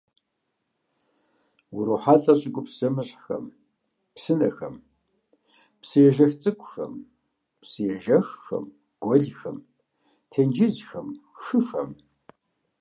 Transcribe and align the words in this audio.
УрохьэлӀэ 1.77 2.33
щӀыгупс 2.39 2.73
зэмыщхьхэм: 2.77 3.45
псынэхэм, 4.13 4.75
псыежэх 5.81 6.31
цӀыкӀухэм, 6.41 6.93
псыежэххэм, 7.61 8.65
гуэлхэм, 9.03 9.57
тенджызхэм, 10.31 11.07
хыхэм. 11.43 11.89